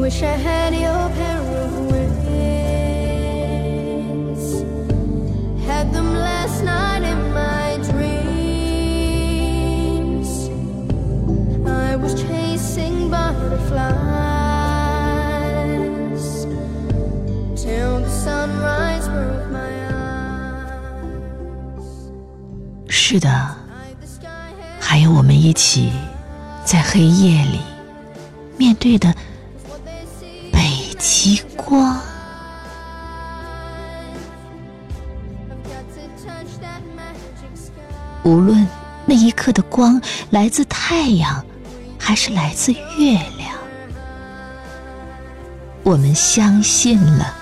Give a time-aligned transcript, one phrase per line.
[0.00, 2.14] wish I had your pair of wings.
[5.66, 7.98] Had them last night in my dreams.
[11.66, 13.86] I was chasing butterflies
[17.56, 21.82] till the sunrise broke my eyes.
[22.88, 25.90] 是的， Night the sky had 还有我们一起
[26.64, 27.60] 在黑夜里
[28.56, 29.12] 面对的
[31.01, 31.99] 极光。
[38.23, 38.67] 无论
[39.07, 41.43] 那一刻的光来自太阳，
[41.97, 43.49] 还是来自月亮，
[45.81, 47.33] 我们相信了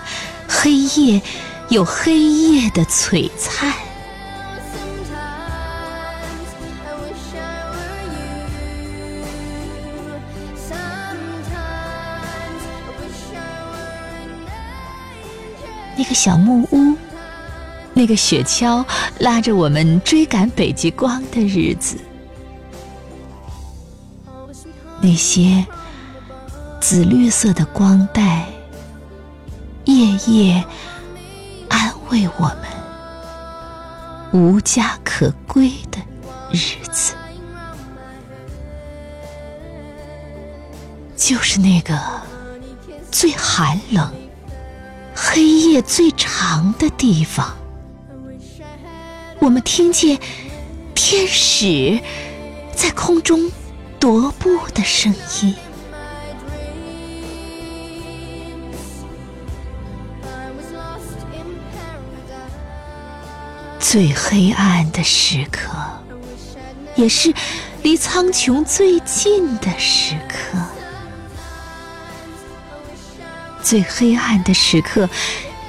[0.48, 1.22] 黑夜
[1.68, 3.74] 有黑夜的璀璨。
[16.00, 16.96] 那个小木屋，
[17.94, 18.86] 那个雪橇
[19.20, 21.98] 拉着我们追赶北极光的日子，
[25.02, 25.66] 那些
[26.80, 28.46] 紫绿色的光带，
[29.84, 30.64] 夜夜
[31.68, 32.64] 安慰我们
[34.32, 36.00] 无家可归的
[36.50, 37.14] 日子，
[41.18, 42.00] 就是那个
[43.12, 44.10] 最寒冷、
[45.32, 47.56] 黑夜最长的地方，
[49.40, 50.18] 我们听见
[50.96, 52.00] 天使
[52.76, 53.40] 在空中
[54.00, 55.14] 踱步的声
[55.44, 55.56] 音。
[63.80, 65.70] 最黑暗的时刻，
[66.96, 67.32] 也是
[67.84, 70.58] 离苍穹最近的时刻。
[73.64, 75.10] 最黑暗的时刻，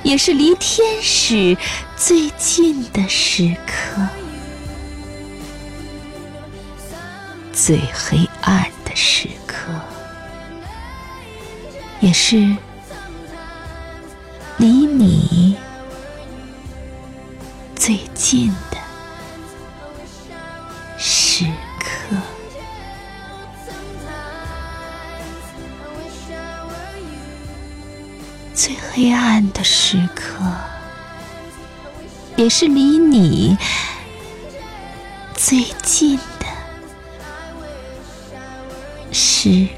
[0.02, 1.56] 也是离天使
[1.96, 4.02] 最近的时刻。
[7.52, 9.70] 最黑暗的时刻，
[12.00, 12.36] 也是
[14.56, 15.56] 离你
[17.76, 18.54] 最近
[28.92, 30.44] 黑暗的时刻，
[32.36, 33.56] 也是离你
[35.36, 36.46] 最近的
[39.12, 39.68] 时